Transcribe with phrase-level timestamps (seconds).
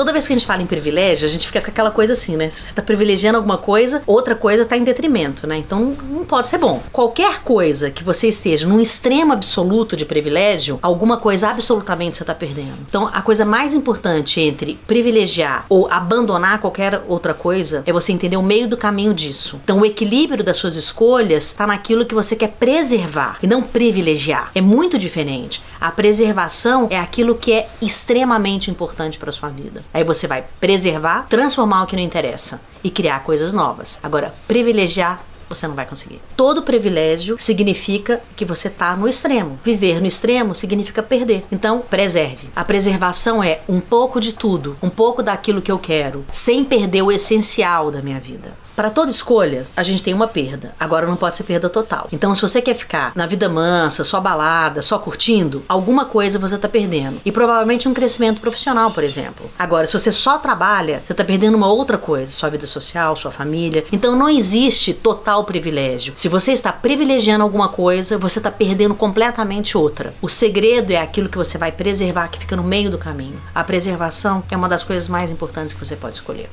[0.00, 2.34] Toda vez que a gente fala em privilégio, a gente fica com aquela coisa assim,
[2.34, 2.48] né?
[2.48, 5.58] Se você tá privilegiando alguma coisa, outra coisa tá em detrimento, né?
[5.58, 6.80] Então não pode ser bom.
[6.90, 12.34] Qualquer coisa que você esteja num extremo absoluto de privilégio, alguma coisa absolutamente você tá
[12.34, 12.78] perdendo.
[12.88, 18.38] Então a coisa mais importante entre privilegiar ou abandonar qualquer outra coisa é você entender
[18.38, 19.60] o meio do caminho disso.
[19.62, 24.50] Então o equilíbrio das suas escolhas tá naquilo que você quer preservar e não privilegiar.
[24.54, 25.62] É muito diferente.
[25.78, 29.84] A preservação é aquilo que é extremamente importante para sua vida.
[29.92, 33.98] Aí você vai preservar, transformar o que não interessa e criar coisas novas.
[34.02, 36.20] Agora, privilegiar você não vai conseguir.
[36.36, 39.58] Todo privilégio significa que você está no extremo.
[39.62, 41.44] Viver no extremo significa perder.
[41.50, 42.48] Então, preserve.
[42.54, 47.02] A preservação é um pouco de tudo, um pouco daquilo que eu quero, sem perder
[47.02, 48.54] o essencial da minha vida.
[48.80, 50.74] Para toda escolha, a gente tem uma perda.
[50.80, 52.08] Agora não pode ser perda total.
[52.10, 56.54] Então, se você quer ficar na vida mansa, só balada, só curtindo, alguma coisa você
[56.54, 57.20] está perdendo.
[57.22, 59.50] E provavelmente um crescimento profissional, por exemplo.
[59.58, 63.30] Agora, se você só trabalha, você está perdendo uma outra coisa, sua vida social, sua
[63.30, 63.84] família.
[63.92, 66.14] Então, não existe total privilégio.
[66.16, 70.14] Se você está privilegiando alguma coisa, você está perdendo completamente outra.
[70.22, 73.40] O segredo é aquilo que você vai preservar, que fica no meio do caminho.
[73.54, 76.48] A preservação é uma das coisas mais importantes que você pode escolher.